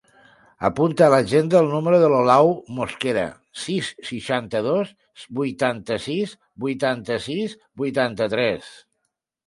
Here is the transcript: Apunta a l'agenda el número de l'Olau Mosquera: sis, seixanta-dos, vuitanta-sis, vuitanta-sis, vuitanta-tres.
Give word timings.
Apunta 0.69 1.03
a 1.07 1.09
l'agenda 1.13 1.59
el 1.59 1.67
número 1.73 1.99
de 2.03 2.07
l'Olau 2.13 2.49
Mosquera: 2.79 3.27
sis, 3.67 3.93
seixanta-dos, 4.09 4.97
vuitanta-sis, 5.43 6.37
vuitanta-sis, 6.67 7.59
vuitanta-tres. 7.85 8.79